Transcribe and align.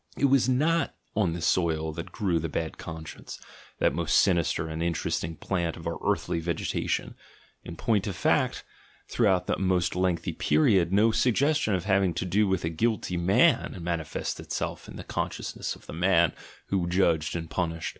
It 0.17 0.25
was 0.25 0.49
not 0.49 0.95
on 1.15 1.33
this 1.33 1.45
soil 1.45 1.91
that 1.91 2.11
grew 2.11 2.39
the 2.39 2.49
"bad 2.49 2.79
con 2.79 3.05
science," 3.05 3.39
that 3.77 3.93
most 3.93 4.17
sinister 4.17 4.67
and 4.67 4.81
interesting 4.81 5.35
plant 5.35 5.77
of 5.77 5.85
our 5.85 5.93
74 5.93 5.93
THE 5.93 6.05
GENEALOGY 6.05 6.05
OF 6.05 6.05
MORALS 6.07 6.17
earthly 6.17 6.39
vegetation— 6.39 7.15
in 7.69 7.75
point 7.75 8.07
of 8.07 8.15
fact, 8.15 8.63
throughout 9.07 9.47
a 9.51 9.59
most 9.59 9.95
lengthy 9.95 10.33
period, 10.33 10.91
no 10.91 11.11
suggestion 11.11 11.75
of 11.75 11.83
having 11.85 12.15
to 12.15 12.25
do 12.25 12.47
with 12.47 12.65
a 12.65 12.71
'•guilty 12.71 13.19
man" 13.19 13.77
manifested 13.79 14.43
itself 14.47 14.87
in 14.87 14.95
the 14.95 15.03
consciousness 15.03 15.75
of 15.75 15.85
the 15.85 15.93
man 15.93 16.33
who 16.69 16.89
judged 16.89 17.35
and 17.35 17.51
punished. 17.51 17.89